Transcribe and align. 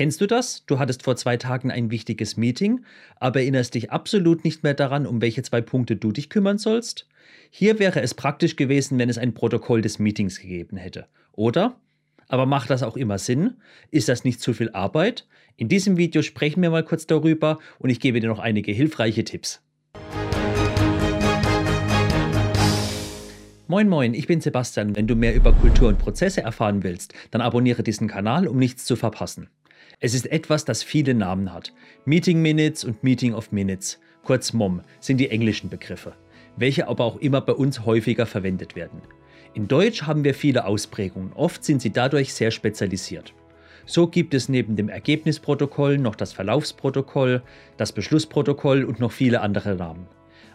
Kennst 0.00 0.22
du 0.22 0.26
das? 0.26 0.64
Du 0.64 0.78
hattest 0.78 1.02
vor 1.02 1.16
zwei 1.16 1.36
Tagen 1.36 1.70
ein 1.70 1.90
wichtiges 1.90 2.38
Meeting, 2.38 2.86
aber 3.16 3.40
erinnerst 3.40 3.74
dich 3.74 3.92
absolut 3.92 4.44
nicht 4.44 4.62
mehr 4.62 4.72
daran, 4.72 5.06
um 5.06 5.20
welche 5.20 5.42
zwei 5.42 5.60
Punkte 5.60 5.94
du 5.94 6.10
dich 6.10 6.30
kümmern 6.30 6.56
sollst? 6.56 7.06
Hier 7.50 7.78
wäre 7.78 8.00
es 8.00 8.14
praktisch 8.14 8.56
gewesen, 8.56 8.98
wenn 8.98 9.10
es 9.10 9.18
ein 9.18 9.34
Protokoll 9.34 9.82
des 9.82 9.98
Meetings 9.98 10.40
gegeben 10.40 10.78
hätte. 10.78 11.06
Oder? 11.32 11.76
Aber 12.28 12.46
macht 12.46 12.70
das 12.70 12.82
auch 12.82 12.96
immer 12.96 13.18
Sinn? 13.18 13.58
Ist 13.90 14.08
das 14.08 14.24
nicht 14.24 14.40
zu 14.40 14.54
viel 14.54 14.70
Arbeit? 14.70 15.26
In 15.58 15.68
diesem 15.68 15.98
Video 15.98 16.22
sprechen 16.22 16.62
wir 16.62 16.70
mal 16.70 16.82
kurz 16.82 17.06
darüber 17.06 17.58
und 17.78 17.90
ich 17.90 18.00
gebe 18.00 18.20
dir 18.20 18.28
noch 18.28 18.38
einige 18.38 18.72
hilfreiche 18.72 19.24
Tipps. 19.24 19.60
Moin 23.68 23.86
Moin, 23.90 24.14
ich 24.14 24.26
bin 24.26 24.40
Sebastian. 24.40 24.96
Wenn 24.96 25.06
du 25.06 25.14
mehr 25.14 25.34
über 25.34 25.52
Kultur 25.52 25.90
und 25.90 25.98
Prozesse 25.98 26.40
erfahren 26.40 26.84
willst, 26.84 27.12
dann 27.32 27.42
abonniere 27.42 27.82
diesen 27.82 28.08
Kanal, 28.08 28.48
um 28.48 28.56
nichts 28.56 28.86
zu 28.86 28.96
verpassen. 28.96 29.50
Es 29.98 30.14
ist 30.14 30.30
etwas, 30.30 30.64
das 30.64 30.82
viele 30.82 31.14
Namen 31.14 31.52
hat. 31.52 31.72
Meeting 32.04 32.40
Minutes 32.40 32.84
und 32.84 33.02
Meeting 33.02 33.34
of 33.34 33.50
Minutes, 33.50 33.98
kurz 34.22 34.52
MOM, 34.52 34.82
sind 35.00 35.18
die 35.18 35.30
englischen 35.30 35.68
Begriffe, 35.68 36.12
welche 36.56 36.86
aber 36.86 37.04
auch 37.04 37.16
immer 37.16 37.40
bei 37.40 37.52
uns 37.52 37.84
häufiger 37.84 38.26
verwendet 38.26 38.76
werden. 38.76 39.02
In 39.54 39.66
Deutsch 39.66 40.02
haben 40.02 40.22
wir 40.22 40.34
viele 40.34 40.64
Ausprägungen, 40.66 41.32
oft 41.32 41.64
sind 41.64 41.82
sie 41.82 41.92
dadurch 41.92 42.32
sehr 42.32 42.52
spezialisiert. 42.52 43.34
So 43.86 44.06
gibt 44.06 44.34
es 44.34 44.48
neben 44.48 44.76
dem 44.76 44.88
Ergebnisprotokoll 44.88 45.98
noch 45.98 46.14
das 46.14 46.32
Verlaufsprotokoll, 46.32 47.42
das 47.76 47.90
Beschlussprotokoll 47.90 48.84
und 48.84 49.00
noch 49.00 49.10
viele 49.10 49.40
andere 49.40 49.74
Namen. 49.74 50.06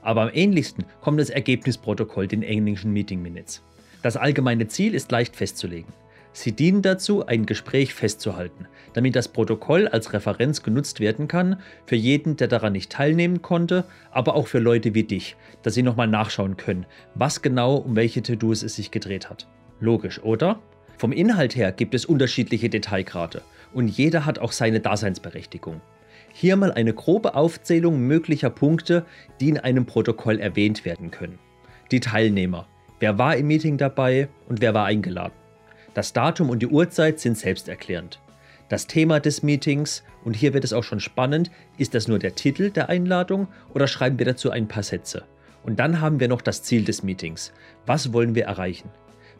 Aber 0.02 0.22
am 0.22 0.30
ähnlichsten 0.34 0.86
kommt 1.02 1.20
das 1.20 1.30
Ergebnisprotokoll 1.30 2.28
den 2.28 2.44
englischen 2.44 2.94
Meeting 2.94 3.22
Minutes. 3.22 3.62
Das 4.04 4.16
allgemeine 4.16 4.68
Ziel 4.68 4.94
ist 4.94 5.12
leicht 5.12 5.36
festzulegen. 5.36 5.92
Sie 6.36 6.52
dienen 6.52 6.82
dazu, 6.82 7.26
ein 7.26 7.46
Gespräch 7.46 7.94
festzuhalten, 7.94 8.68
damit 8.92 9.16
das 9.16 9.30
Protokoll 9.30 9.88
als 9.88 10.12
Referenz 10.12 10.64
genutzt 10.64 11.00
werden 11.00 11.30
kann 11.30 11.62
für 11.86 11.96
jeden, 11.96 12.36
der 12.36 12.50
daran 12.50 12.74
nicht 12.74 12.92
teilnehmen 12.92 13.42
konnte, 13.42 13.86
aber 14.12 14.36
auch 14.36 14.48
für 14.48 14.60
Leute 14.60 14.94
wie 14.94 15.04
dich, 15.04 15.38
dass 15.64 15.76
sie 15.76 15.82
nochmal 15.82 16.10
nachschauen 16.10 16.58
können, 16.58 16.88
was 17.14 17.42
genau 17.42 17.78
um 17.78 17.96
welche 17.96 18.22
To-Dos 18.22 18.64
es 18.64 18.76
sich 18.76 18.92
gedreht 18.92 19.30
hat. 19.30 19.48
Logisch, 19.80 20.22
oder? 20.24 20.60
Vom 20.98 21.14
Inhalt 21.14 21.56
her 21.56 21.72
gibt 21.72 21.96
es 21.96 22.04
unterschiedliche 22.04 22.68
Detailgrade 22.68 23.42
und 23.74 23.88
jeder 23.88 24.26
hat 24.26 24.38
auch 24.38 24.52
seine 24.52 24.82
Daseinsberechtigung. 24.82 25.80
Hier 26.34 26.58
mal 26.58 26.74
eine 26.74 26.94
grobe 26.94 27.36
Aufzählung 27.36 28.02
möglicher 28.02 28.50
Punkte, 28.50 29.06
die 29.40 29.48
in 29.48 29.58
einem 29.58 29.86
Protokoll 29.86 30.42
erwähnt 30.42 30.84
werden 30.84 31.12
können. 31.12 31.40
Die 31.92 32.02
Teilnehmer. 32.02 32.68
Wer 33.00 33.18
war 33.18 33.38
im 33.38 33.48
Meeting 33.48 33.78
dabei 33.78 34.28
und 34.50 34.60
wer 34.60 34.74
war 34.74 34.86
eingeladen? 34.86 35.45
Das 35.96 36.12
Datum 36.12 36.50
und 36.50 36.60
die 36.60 36.68
Uhrzeit 36.68 37.22
sind 37.22 37.38
selbsterklärend. 37.38 38.20
Das 38.68 38.86
Thema 38.86 39.22
des 39.22 39.44
Meetings, 39.44 40.04
und 40.26 40.36
hier 40.36 40.54
wird 40.54 40.66
es 40.66 40.74
auch 40.74 40.84
schon 40.84 41.00
spannend, 41.00 41.50
ist 41.78 41.96
das 41.96 42.10
nur 42.10 42.20
der 42.20 42.36
Titel 42.36 42.70
der 42.70 42.90
Einladung 42.90 43.48
oder 43.74 43.88
schreiben 43.88 44.20
wir 44.20 44.26
dazu 44.26 44.52
ein 44.52 44.68
paar 44.68 44.84
Sätze? 44.84 45.24
Und 45.64 45.80
dann 45.80 46.02
haben 46.02 46.20
wir 46.20 46.28
noch 46.28 46.42
das 46.42 46.64
Ziel 46.64 46.84
des 46.84 47.02
Meetings. 47.02 47.54
Was 47.86 48.12
wollen 48.12 48.36
wir 48.36 48.44
erreichen? 48.44 48.90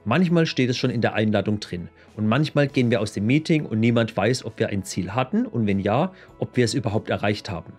Manchmal 0.06 0.46
steht 0.46 0.70
es 0.70 0.78
schon 0.78 0.92
in 0.92 1.02
der 1.02 1.14
Einladung 1.14 1.60
drin 1.60 1.90
und 2.16 2.26
manchmal 2.26 2.70
gehen 2.70 2.90
wir 2.90 3.02
aus 3.02 3.12
dem 3.12 3.26
Meeting 3.26 3.66
und 3.66 3.82
niemand 3.82 4.16
weiß, 4.16 4.46
ob 4.46 4.58
wir 4.58 4.70
ein 4.70 4.84
Ziel 4.84 5.12
hatten 5.12 5.46
und 5.46 5.68
wenn 5.68 5.82
ja, 5.82 6.14
ob 6.40 6.56
wir 6.56 6.64
es 6.64 6.74
überhaupt 6.74 7.10
erreicht 7.10 7.50
haben. 7.50 7.74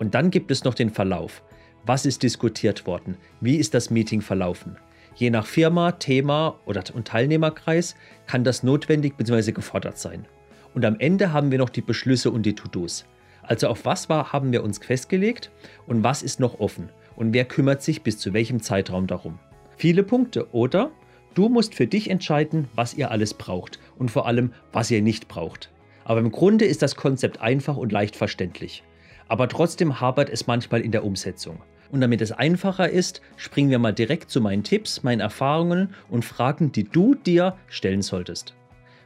Und 0.00 0.16
dann 0.16 0.32
gibt 0.32 0.50
es 0.50 0.64
noch 0.64 0.74
den 0.74 0.90
Verlauf. 0.90 1.44
Was 1.86 2.04
ist 2.04 2.24
diskutiert 2.24 2.84
worden? 2.84 3.16
Wie 3.40 3.56
ist 3.56 3.74
das 3.74 3.90
Meeting 3.90 4.22
verlaufen? 4.22 4.76
Je 5.18 5.30
nach 5.30 5.46
Firma, 5.46 5.90
Thema 5.90 6.60
oder 6.64 6.84
und 6.94 7.08
Teilnehmerkreis 7.08 7.96
kann 8.28 8.44
das 8.44 8.62
notwendig 8.62 9.16
bzw. 9.16 9.50
gefordert 9.50 9.98
sein. 9.98 10.26
Und 10.74 10.84
am 10.84 10.94
Ende 11.00 11.32
haben 11.32 11.50
wir 11.50 11.58
noch 11.58 11.70
die 11.70 11.80
Beschlüsse 11.80 12.30
und 12.30 12.44
die 12.44 12.54
To-Dos. 12.54 13.04
Also 13.42 13.66
auf 13.66 13.84
was 13.84 14.08
war, 14.08 14.32
haben 14.32 14.52
wir 14.52 14.62
uns 14.62 14.78
festgelegt 14.78 15.50
und 15.88 16.04
was 16.04 16.22
ist 16.22 16.38
noch 16.38 16.60
offen 16.60 16.90
und 17.16 17.32
wer 17.32 17.46
kümmert 17.46 17.82
sich 17.82 18.02
bis 18.02 18.18
zu 18.18 18.32
welchem 18.32 18.62
Zeitraum 18.62 19.08
darum. 19.08 19.40
Viele 19.76 20.04
Punkte, 20.04 20.54
oder? 20.54 20.92
Du 21.34 21.48
musst 21.48 21.74
für 21.74 21.88
dich 21.88 22.10
entscheiden, 22.10 22.68
was 22.76 22.94
ihr 22.94 23.10
alles 23.10 23.34
braucht 23.34 23.80
und 23.98 24.12
vor 24.12 24.28
allem, 24.28 24.52
was 24.72 24.88
ihr 24.88 25.02
nicht 25.02 25.26
braucht. 25.26 25.72
Aber 26.04 26.20
im 26.20 26.30
Grunde 26.30 26.64
ist 26.64 26.80
das 26.80 26.94
Konzept 26.94 27.40
einfach 27.40 27.76
und 27.76 27.90
leicht 27.90 28.14
verständlich. 28.14 28.84
Aber 29.26 29.48
trotzdem 29.48 30.00
hapert 30.00 30.30
es 30.30 30.46
manchmal 30.46 30.80
in 30.82 30.92
der 30.92 31.04
Umsetzung. 31.04 31.60
Und 31.90 32.00
damit 32.00 32.20
es 32.20 32.32
einfacher 32.32 32.88
ist, 32.90 33.22
springen 33.36 33.70
wir 33.70 33.78
mal 33.78 33.94
direkt 33.94 34.30
zu 34.30 34.40
meinen 34.40 34.62
Tipps, 34.62 35.02
meinen 35.02 35.20
Erfahrungen 35.20 35.94
und 36.08 36.24
Fragen, 36.24 36.72
die 36.72 36.84
du 36.84 37.14
dir 37.14 37.56
stellen 37.68 38.02
solltest. 38.02 38.54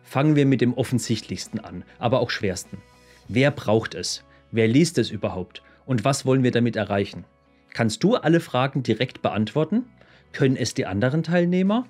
Fangen 0.02 0.34
wir 0.36 0.46
mit 0.46 0.60
dem 0.60 0.74
offensichtlichsten 0.74 1.60
an, 1.60 1.84
aber 1.98 2.20
auch 2.20 2.30
schwersten. 2.30 2.78
Wer 3.28 3.50
braucht 3.50 3.94
es? 3.94 4.24
Wer 4.50 4.68
liest 4.68 4.98
es 4.98 5.10
überhaupt? 5.10 5.62
Und 5.86 6.04
was 6.04 6.26
wollen 6.26 6.42
wir 6.42 6.50
damit 6.50 6.76
erreichen? 6.76 7.24
Kannst 7.72 8.02
du 8.04 8.16
alle 8.16 8.40
Fragen 8.40 8.82
direkt 8.82 9.22
beantworten? 9.22 9.84
Können 10.32 10.56
es 10.56 10.74
die 10.74 10.86
anderen 10.86 11.22
Teilnehmer? 11.22 11.86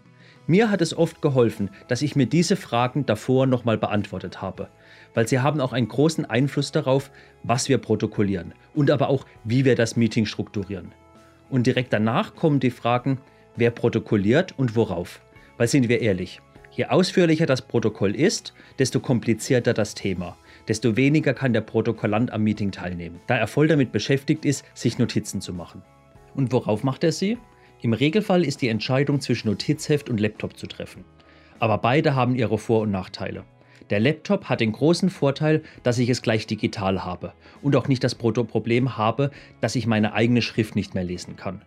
Mir 0.47 0.71
hat 0.71 0.81
es 0.81 0.97
oft 0.97 1.23
geholfen, 1.23 1.71
dass 1.89 2.03
ich 2.03 2.17
mir 2.17 2.27
diese 2.27 2.57
Fragen 2.57 3.07
davor 3.07 3.47
nochmal 3.47 3.79
beantwortet 3.79 4.43
habe, 4.43 4.69
weil 5.15 5.29
sie 5.29 5.41
haben 5.41 5.61
auch 5.61 5.73
einen 5.73 5.89
großen 5.89 6.25
Einfluss 6.25 6.73
darauf, 6.73 7.11
was 7.43 7.69
wir 7.69 7.79
protokollieren 7.79 8.55
und 8.75 8.91
aber 8.91 9.09
auch, 9.09 9.27
wie 9.45 9.65
wir 9.65 9.75
das 9.75 9.97
Meeting 9.97 10.27
strukturieren. 10.27 10.93
Und 11.51 11.67
direkt 11.67 11.93
danach 11.93 12.35
kommen 12.35 12.61
die 12.61 12.71
Fragen, 12.71 13.19
wer 13.57 13.71
protokolliert 13.71 14.59
und 14.59 14.77
worauf. 14.77 15.21
Weil 15.59 15.69
sind 15.69 15.89
wir 15.89 16.01
ehrlich, 16.01 16.41
je 16.71 16.87
ausführlicher 16.87 17.47
das 17.47 17.63
Protokoll 17.63 18.17
ist, 18.17 18.55
desto 18.79 19.01
komplizierter 19.01 19.75
das 19.75 19.95
Thema, 19.95 20.37
desto 20.69 20.97
weniger 20.97 21.35
kann 21.35 21.53
der 21.53 21.61
Protokollant 21.61 22.33
am 22.33 22.43
Meeting 22.43 22.73
teilnehmen, 22.73 23.21
da 23.27 23.37
er 23.37 23.47
voll 23.47 23.69
damit 23.69 23.93
beschäftigt 23.93 24.45
ist, 24.45 24.65
sich 24.75 24.99
Notizen 24.99 25.41
zu 25.41 25.53
machen. 25.53 25.83
Und 26.35 26.53
worauf 26.53 26.83
macht 26.83 27.05
er 27.05 27.13
sie? 27.13 27.39
Im 27.83 27.93
Regelfall 27.93 28.45
ist 28.45 28.63
die 28.63 28.69
Entscheidung 28.69 29.21
zwischen 29.21 29.49
Notizheft 29.49 30.09
und 30.09 30.21
Laptop 30.21 30.57
zu 30.57 30.67
treffen. 30.67 31.05
Aber 31.59 31.79
beide 31.79 32.15
haben 32.15 32.35
ihre 32.35 32.59
Vor- 32.59 32.83
und 32.83 32.91
Nachteile. 32.91 33.45
Der 33.91 34.01
Laptop 34.01 34.45
hat 34.47 34.61
den 34.61 34.73
großen 34.73 35.11
Vorteil, 35.11 35.63
dass 35.83 35.99
ich 35.99 36.09
es 36.09 36.23
gleich 36.23 36.47
digital 36.47 37.05
habe 37.05 37.33
und 37.63 37.77
auch 37.77 37.89
nicht 37.89 38.05
das 38.05 38.15
Problem 38.15 38.97
habe, 38.97 39.31
dass 39.61 39.77
ich 39.77 39.87
meine 39.87 40.15
eigene 40.15 40.43
Schrift 40.43 40.77
nicht 40.77 40.95
mehr 40.95 41.05
lesen 41.05 41.37
kann. 41.37 41.63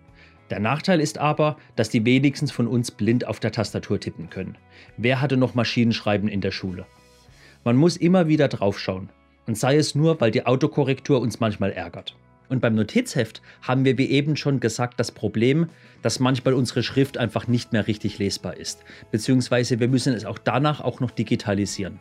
Der 0.49 0.59
Nachteil 0.59 1.01
ist 1.01 1.17
aber, 1.17 1.57
dass 1.75 1.89
die 1.89 2.05
wenigstens 2.05 2.51
von 2.51 2.67
uns 2.67 2.91
blind 2.91 3.25
auf 3.27 3.39
der 3.39 3.51
Tastatur 3.51 3.99
tippen 3.99 4.29
können. 4.29 4.57
Wer 4.97 5.19
hatte 5.19 5.37
noch 5.37 5.55
Maschinenschreiben 5.55 6.29
in 6.29 6.41
der 6.41 6.51
Schule? 6.51 6.85
Man 7.63 7.77
muss 7.77 7.97
immer 7.97 8.27
wieder 8.27 8.47
draufschauen. 8.47 9.09
Und 9.47 9.57
sei 9.57 9.77
es 9.77 9.95
nur, 9.95 10.21
weil 10.21 10.31
die 10.31 10.45
Autokorrektur 10.45 11.19
uns 11.19 11.39
manchmal 11.39 11.71
ärgert. 11.71 12.15
Und 12.49 12.61
beim 12.61 12.75
Notizheft 12.75 13.41
haben 13.61 13.85
wir 13.85 13.97
wie 13.97 14.09
eben 14.09 14.35
schon 14.35 14.59
gesagt 14.59 14.99
das 14.99 15.11
Problem, 15.11 15.69
dass 16.01 16.19
manchmal 16.19 16.53
unsere 16.53 16.83
Schrift 16.83 17.17
einfach 17.17 17.47
nicht 17.47 17.73
mehr 17.73 17.87
richtig 17.87 18.19
lesbar 18.19 18.57
ist, 18.57 18.83
beziehungsweise 19.11 19.79
wir 19.79 19.87
müssen 19.87 20.13
es 20.13 20.25
auch 20.25 20.37
danach 20.37 20.81
auch 20.81 20.99
noch 20.99 21.11
digitalisieren. 21.11 21.99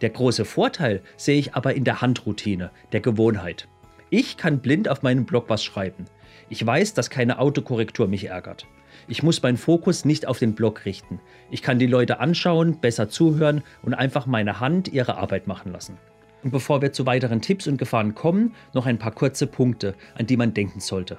Der 0.00 0.10
große 0.10 0.44
Vorteil 0.44 1.02
sehe 1.16 1.38
ich 1.38 1.54
aber 1.54 1.74
in 1.74 1.84
der 1.84 2.00
Handroutine, 2.00 2.70
der 2.92 3.00
Gewohnheit. 3.00 3.68
Ich 4.08 4.36
kann 4.36 4.60
blind 4.60 4.88
auf 4.88 5.02
meinem 5.02 5.24
Blog 5.24 5.44
was 5.48 5.62
schreiben. 5.62 6.06
Ich 6.48 6.64
weiß, 6.64 6.94
dass 6.94 7.10
keine 7.10 7.38
Autokorrektur 7.38 8.08
mich 8.08 8.24
ärgert. 8.24 8.66
Ich 9.08 9.22
muss 9.22 9.42
meinen 9.42 9.56
Fokus 9.56 10.04
nicht 10.04 10.26
auf 10.26 10.38
den 10.38 10.54
Blog 10.54 10.84
richten. 10.84 11.20
Ich 11.50 11.62
kann 11.62 11.78
die 11.78 11.86
Leute 11.86 12.20
anschauen, 12.20 12.80
besser 12.80 13.08
zuhören 13.08 13.62
und 13.82 13.94
einfach 13.94 14.26
meine 14.26 14.60
Hand 14.60 14.88
ihre 14.88 15.16
Arbeit 15.16 15.46
machen 15.46 15.72
lassen. 15.72 15.98
Und 16.42 16.50
bevor 16.50 16.80
wir 16.80 16.92
zu 16.92 17.06
weiteren 17.06 17.40
Tipps 17.40 17.66
und 17.66 17.76
Gefahren 17.76 18.14
kommen, 18.14 18.54
noch 18.72 18.86
ein 18.86 18.98
paar 18.98 19.12
kurze 19.12 19.46
Punkte, 19.46 19.94
an 20.14 20.26
die 20.26 20.36
man 20.36 20.54
denken 20.54 20.80
sollte. 20.80 21.18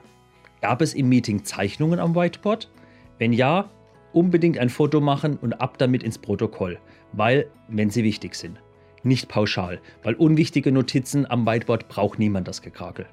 Gab 0.62 0.82
es 0.82 0.94
im 0.94 1.09
Meeting 1.09 1.44
Zeichnungen 1.44 2.00
am 2.00 2.16
Whiteboard? 2.16 2.70
Wenn 3.18 3.34
ja, 3.34 3.70
unbedingt 4.14 4.58
ein 4.58 4.70
Foto 4.70 5.02
machen 5.02 5.38
und 5.38 5.54
ab 5.54 5.78
damit 5.78 6.04
ins 6.04 6.18
Protokoll, 6.18 6.80
weil, 7.14 7.48
wenn 7.68 7.90
sie 7.90 8.04
wichtig 8.04 8.36
sind. 8.36 8.62
Nicht 9.04 9.28
pauschal, 9.28 9.80
weil 10.04 10.14
unwichtige 10.14 10.72
Notizen 10.72 11.30
am 11.30 11.45
Whiteboard 11.45 11.88
braucht 11.88 12.19
niemand 12.19 12.48
das 12.48 12.62
Gekrakel. 12.62 13.07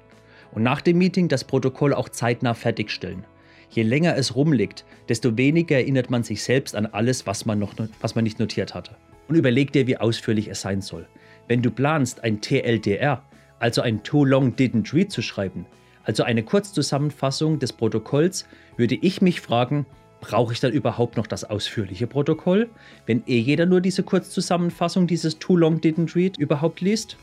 Und 0.51 0.63
nach 0.63 0.81
dem 0.81 0.97
Meeting 0.97 1.27
das 1.27 1.43
Protokoll 1.43 1.93
auch 1.93 2.09
zeitnah 2.09 2.53
fertigstellen. 2.53 3.25
Je 3.69 3.83
länger 3.83 4.15
es 4.15 4.35
rumliegt, 4.35 4.83
desto 5.09 5.37
weniger 5.37 5.77
erinnert 5.77 6.09
man 6.09 6.23
sich 6.23 6.43
selbst 6.43 6.75
an 6.75 6.87
alles, 6.87 7.27
was 7.27 7.45
man, 7.45 7.59
noch, 7.59 7.73
was 8.01 8.15
man 8.15 8.23
nicht 8.23 8.39
notiert 8.39 8.73
hatte. 8.73 8.95
Und 9.27 9.35
überleg 9.35 9.71
dir, 9.71 9.85
wie 9.85 9.97
ausführlich 9.97 10.47
es 10.47 10.61
sein 10.61 10.81
soll. 10.81 11.07
Wenn 11.49 11.63
du 11.63 11.71
planst, 11.71 12.23
ein 12.23 12.41
TLDR, 12.41 13.23
also 13.57 13.81
ein 13.81 14.03
Too 14.03 14.23
Long 14.23 14.53
Didn't 14.55 14.93
Read 14.93 15.11
zu 15.11 15.23
schreiben, 15.23 15.65
also 16.03 16.21
eine 16.21 16.43
Kurzzusammenfassung 16.43 17.57
des 17.57 17.73
Protokolls, 17.73 18.45
würde 18.77 18.93
ich 18.93 19.19
mich 19.23 19.41
fragen, 19.41 19.87
brauche 20.21 20.53
ich 20.53 20.59
dann 20.59 20.71
überhaupt 20.71 21.17
noch 21.17 21.25
das 21.25 21.43
ausführliche 21.43 22.05
Protokoll, 22.05 22.69
wenn 23.07 23.23
eh 23.25 23.39
jeder 23.39 23.65
nur 23.65 23.81
diese 23.81 24.03
Kurzzusammenfassung 24.03 25.07
dieses 25.07 25.39
Too 25.39 25.57
Long 25.57 25.79
Didn't 25.79 26.15
Read 26.15 26.37
überhaupt 26.37 26.81
liest? 26.81 27.17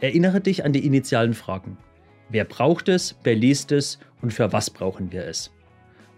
Erinnere 0.00 0.40
dich 0.40 0.64
an 0.64 0.72
die 0.72 0.86
initialen 0.86 1.34
Fragen. 1.34 1.76
Wer 2.30 2.46
braucht 2.46 2.88
es, 2.88 3.14
wer 3.24 3.34
liest 3.34 3.72
es 3.72 3.98
und 4.22 4.32
für 4.32 4.54
was 4.54 4.70
brauchen 4.70 5.12
wir 5.12 5.26
es? 5.26 5.52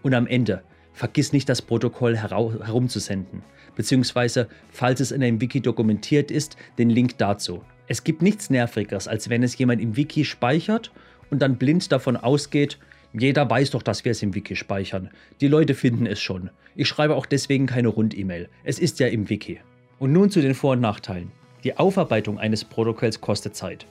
Und 0.01 0.13
am 0.13 0.27
Ende, 0.27 0.63
vergiss 0.99 1.31
nicht 1.31 1.47
das 1.47 1.61
Protokoll 1.61 2.17
herumzusenden 2.17 3.41
beziehungsweise, 3.79 4.49
falls 4.73 4.99
es 4.99 5.11
in 5.11 5.23
einem 5.23 5.39
Wiki 5.39 5.61
dokumentiert 5.61 6.31
ist, 6.31 6.57
den 6.77 6.89
Link 6.89 7.17
dazu. 7.17 7.63
Es 7.87 8.03
gibt 8.03 8.21
nichts 8.21 8.49
Nervigeres, 8.49 9.07
als 9.07 9.29
wenn 9.29 9.41
es 9.41 9.57
jemand 9.57 9.81
im 9.81 9.95
Wiki 9.95 10.25
speichert 10.25 10.91
und 11.31 11.41
dann 11.41 11.55
blind 11.55 11.89
davon 11.93 12.17
ausgeht, 12.17 12.77
jeder 13.13 13.49
weiß 13.49 13.69
doch, 13.71 13.81
dass 13.81 14.03
wir 14.03 14.11
es 14.11 14.21
im 14.21 14.35
Wiki 14.35 14.57
speichern. 14.57 15.11
Die 15.39 15.47
Leute 15.47 15.75
finden 15.75 16.05
es 16.07 16.19
schon. 16.19 16.49
Ich 16.75 16.89
schreibe 16.89 17.15
auch 17.15 17.25
deswegen 17.25 17.67
keine 17.67 17.87
Rund-E-Mail. 17.87 18.49
Es 18.65 18.79
ist 18.79 18.99
ja 18.99 19.07
im 19.07 19.29
Wiki. 19.29 19.61
Und 19.97 20.11
nun 20.11 20.29
zu 20.29 20.41
den 20.41 20.55
Vor- 20.55 20.73
und 20.73 20.81
Nachteilen. 20.81 21.31
Die 21.63 21.77
Aufarbeitung 21.77 22.37
eines 22.37 22.65
Protokolls 22.65 23.21
kostet 23.21 23.55
Zeit. 23.55 23.85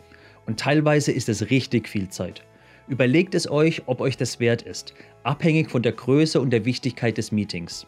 Und 0.44 0.61
teilweise 0.61 1.12
ist 1.12 1.31
es 1.31 1.49
richtig 1.49 1.88
viel 1.88 2.11
Zeit. 2.11 2.43
Überlegt 2.88 3.35
es 3.35 3.50
euch, 3.50 3.82
ob 3.85 4.00
euch 4.00 4.17
das 4.17 4.40
wert 4.40 4.62
ist, 4.62 4.94
abhängig 5.23 5.70
von 5.70 5.82
der 5.82 5.93
Größe 5.93 6.40
und 6.40 6.50
der 6.50 6.64
Wichtigkeit 6.64 7.19
des 7.19 7.32
Meetings. 7.32 7.87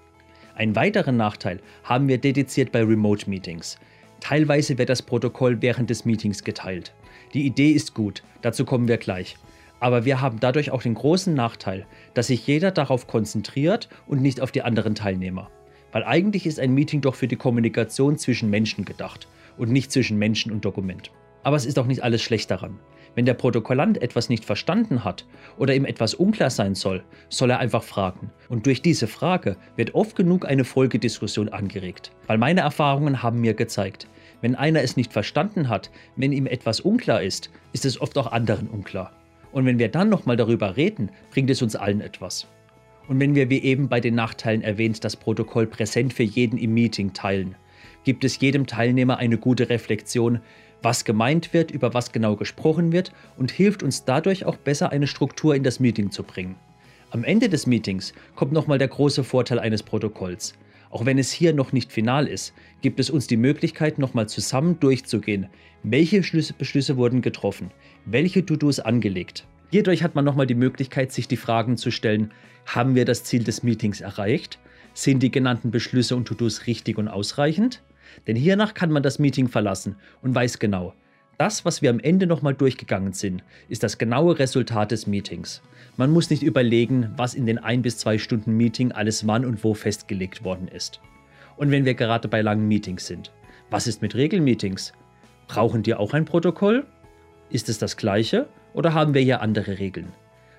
Einen 0.55 0.77
weiteren 0.77 1.17
Nachteil 1.17 1.61
haben 1.85 2.07
wir 2.07 2.19
dediziert 2.19 2.71
bei 2.71 2.83
Remote 2.83 3.29
Meetings. 3.31 3.79
Teilweise 4.21 4.77
wird 4.77 4.91
das 4.91 5.01
Protokoll 5.01 5.63
während 5.63 5.89
des 5.89 6.05
Meetings 6.05 6.45
geteilt. 6.45 6.93
Die 7.33 7.47
Idee 7.47 7.71
ist 7.71 7.95
gut, 7.95 8.23
dazu 8.43 8.67
kommen 8.67 8.89
wir 8.89 8.99
gleich. 8.99 9.37
Aber 9.79 10.05
wir 10.05 10.21
haben 10.21 10.39
dadurch 10.39 10.71
auch 10.71 10.83
den 10.83 10.93
großen 10.93 11.33
Nachteil, 11.33 11.87
dass 12.13 12.27
sich 12.27 12.47
jeder 12.47 12.71
darauf 12.71 13.07
konzentriert 13.07 13.89
und 14.07 14.21
nicht 14.21 14.43
auf 14.43 14.53
die 14.53 14.61
anderen 14.61 14.95
Teilnehmer. 14.95 15.51
Weil 15.93 16.05
eigentlich 16.05 16.45
ist 16.47 16.61
ein 16.61 16.75
Meeting 16.75 17.01
doch 17.01 17.15
für 17.15 17.27
die 17.27 17.37
Kommunikation 17.37 18.19
zwischen 18.19 18.51
Menschen 18.51 18.85
gedacht 18.85 19.29
und 19.57 19.73
nicht 19.73 19.91
zwischen 19.91 20.19
Menschen 20.19 20.53
und 20.53 20.63
Dokument. 20.63 21.11
Aber 21.43 21.57
es 21.57 21.65
ist 21.65 21.79
auch 21.79 21.87
nicht 21.87 22.05
alles 22.05 22.21
schlecht 22.21 22.51
daran. 22.51 22.79
Wenn 23.15 23.27
der 23.27 23.35
Protokollant 23.35 24.01
etwas 24.01 24.29
nicht 24.29 24.45
verstanden 24.45 25.05
hat 25.05 25.27
oder 25.59 25.75
ihm 25.75 25.85
etwas 25.85 26.15
unklar 26.15 26.51
sein 26.51 26.75
soll, 26.75 27.03
soll 27.29 27.51
er 27.51 27.59
einfach 27.59 27.83
fragen. 27.83 28.31
Und 28.49 28.67
durch 28.67 28.83
diese 28.83 29.09
Frage 29.09 29.57
wird 29.77 29.95
oft 29.95 30.15
genug 30.15 30.47
eine 30.47 30.65
Folgediskussion 30.65 31.49
angeregt. 31.49 32.13
Weil 32.27 32.39
meine 32.39 32.61
Erfahrungen 32.61 33.23
haben 33.23 33.41
mir 33.41 33.55
gezeigt, 33.55 34.07
wenn 34.41 34.55
einer 34.55 34.83
es 34.83 34.97
nicht 34.97 35.13
verstanden 35.13 35.69
hat, 35.69 35.91
wenn 36.17 36.33
ihm 36.33 36.47
etwas 36.47 36.81
unklar 36.81 37.23
ist, 37.23 37.51
ist 37.73 37.85
es 37.85 38.01
oft 38.01 38.17
auch 38.17 38.31
anderen 38.31 38.69
unklar. 38.69 39.13
Und 39.53 39.67
wenn 39.67 39.79
wir 39.79 39.89
dann 39.89 40.09
nochmal 40.09 40.37
darüber 40.37 40.77
reden, 40.77 41.11
bringt 41.31 41.51
es 41.51 41.63
uns 41.63 41.77
allen 41.77 42.01
etwas. 42.01 42.47
Und 43.09 43.19
wenn 43.19 43.35
wir 43.35 43.51
wie 43.51 43.59
eben 43.59 43.89
bei 43.89 43.99
den 43.99 44.15
Nachteilen 44.15 44.63
erwähnt 44.63 45.03
das 45.05 45.17
Protokoll 45.17 45.67
präsent 45.67 46.13
für 46.13 46.23
jeden 46.23 46.57
im 46.57 46.73
Meeting 46.73 47.13
teilen, 47.13 47.57
gibt 48.05 48.25
es 48.25 48.39
jedem 48.39 48.67
Teilnehmer 48.67 49.19
eine 49.19 49.37
gute 49.37 49.69
Reflexion, 49.69 50.41
was 50.83 51.05
gemeint 51.05 51.53
wird, 51.53 51.71
über 51.71 51.95
was 51.95 52.13
genau 52.13 52.37
gesprochen 52.37 52.93
wird 52.93 53.13
und 53.37 53.51
hilft 53.51 53.83
uns 53.83 54.05
dadurch 54.05 54.45
auch 54.45 54.57
besser 54.57 54.91
eine 54.91 55.07
Struktur 55.07 55.55
in 55.55 55.63
das 55.63 55.81
Meeting 55.81 56.11
zu 56.11 56.23
bringen. 56.23 56.57
Am 57.11 57.25
Ende 57.25 57.49
des 57.49 57.67
Meetings 57.67 58.13
kommt 58.37 58.53
nochmal 58.53 58.79
der 58.79 58.89
große 58.89 59.25
Vorteil 59.25 59.59
eines 59.59 59.83
Protokolls. 59.83 60.55
Auch 60.91 61.07
wenn 61.07 61.19
es 61.19 61.31
hier 61.31 61.53
noch 61.53 61.73
nicht 61.73 61.93
final 61.93 62.27
ist, 62.27 62.53
gibt 62.83 62.99
es 62.99 63.11
uns 63.11 63.27
die 63.27 63.37
Möglichkeit, 63.37 63.99
nochmal 63.99 64.29
zusammen 64.29 64.79
durchzugehen, 64.81 65.47
welche 65.83 66.21
Beschlüsse 66.21 66.97
wurden 66.97 67.23
getroffen, 67.23 67.71
welche 68.05 68.45
To-Dos 68.45 68.81
angelegt. 68.81 69.47
Hierdurch 69.71 70.03
hat 70.03 70.17
man 70.17 70.25
nochmal 70.25 70.47
die 70.47 70.57
Möglichkeit, 70.57 71.13
sich 71.13 71.29
die 71.29 71.37
Fragen 71.37 71.77
zu 71.77 71.91
stellen, 71.93 72.33
haben 72.67 72.95
wir 72.97 73.05
das 73.05 73.25
Ziel 73.25 73.45
des 73.45 73.63
Meetings 73.63 74.01
erreicht? 74.01 74.59
Sind 74.93 75.23
die 75.23 75.31
genannten 75.31 75.71
Beschlüsse 75.71 76.17
und 76.17 76.27
To-Dos 76.27 76.67
richtig 76.67 76.99
und 76.99 77.09
ausreichend? 77.09 77.83
Denn 78.27 78.37
hiernach 78.37 78.75
kann 78.75 78.91
man 78.91 79.03
das 79.03 79.19
Meeting 79.19 79.49
verlassen 79.49 79.97
und 80.23 80.35
weiß 80.35 80.59
genau, 80.59 80.95
das, 81.41 81.65
was 81.65 81.81
wir 81.81 81.89
am 81.89 82.01
Ende 82.01 82.27
nochmal 82.27 82.53
durchgegangen 82.53 83.15
sind, 83.15 83.43
ist 83.71 83.83
das 83.83 83.97
genaue 83.97 84.39
Resultat 84.39 84.91
des 84.91 85.07
Meetings. 85.07 85.63
Man 85.97 86.11
muss 86.11 86.29
nicht 86.29 86.43
überlegen, 86.43 87.13
was 87.17 87.33
in 87.35 87.47
den 87.47 87.57
ein 87.57 87.81
bis 87.81 87.97
zwei 87.97 88.19
Stunden 88.19 88.59
Meeting 88.59 88.93
alles 88.93 89.27
wann 89.27 89.47
und 89.47 89.65
wo 89.65 89.73
festgelegt 89.73 90.45
worden 90.45 90.69
ist. 90.69 91.01
Und 91.57 91.71
wenn 91.71 91.87
wir 91.87 91.95
gerade 91.95 92.29
bei 92.29 92.43
langen 92.43 92.69
Meetings 92.69 93.07
sind, 93.07 93.33
was 93.71 93.87
ist 93.87 94.03
mit 94.03 94.15
Regelmeetings? 94.15 94.93
Brauchen 95.49 95.83
die 95.83 95.95
auch 95.95 96.13
ein 96.13 96.27
Protokoll? 96.27 96.87
Ist 97.49 97.71
es 97.71 97.79
das 97.79 97.97
gleiche 97.97 98.47
oder 98.75 98.93
haben 98.93 99.15
wir 99.15 99.23
hier 99.23 99.41
andere 99.41 99.79
Regeln? 99.79 100.13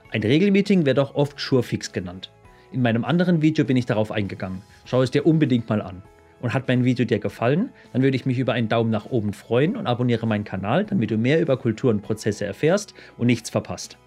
Ein 0.09 0.23
Regelmeeting 0.23 0.85
wird 0.85 0.97
auch 0.97 1.13
oft 1.13 1.39
Surefix 1.39 1.91
genannt. 1.91 2.31
In 2.71 2.81
meinem 2.81 3.05
anderen 3.05 3.41
Video 3.41 3.65
bin 3.65 3.77
ich 3.77 3.85
darauf 3.85 4.11
eingegangen. 4.11 4.63
Schau 4.85 5.03
es 5.03 5.11
dir 5.11 5.27
unbedingt 5.27 5.69
mal 5.69 5.81
an. 5.81 6.01
Und 6.41 6.53
hat 6.53 6.67
mein 6.67 6.83
Video 6.83 7.05
dir 7.05 7.19
gefallen, 7.19 7.69
dann 7.93 8.01
würde 8.01 8.15
ich 8.15 8.25
mich 8.25 8.39
über 8.39 8.53
einen 8.53 8.67
Daumen 8.67 8.89
nach 8.89 9.05
oben 9.05 9.33
freuen 9.33 9.75
und 9.75 9.87
abonniere 9.87 10.25
meinen 10.25 10.43
Kanal, 10.43 10.85
damit 10.85 11.11
du 11.11 11.17
mehr 11.17 11.39
über 11.39 11.57
Kultur 11.57 11.91
und 11.91 12.01
Prozesse 12.01 12.45
erfährst 12.45 12.93
und 13.17 13.27
nichts 13.27 13.49
verpasst. 13.49 13.97